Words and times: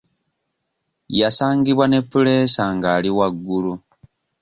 Yasangibwa 1.19 1.85
ne 1.87 1.99
puleesa 2.09 2.63
ng'ali 2.75 3.09
waggulu. 3.17 3.73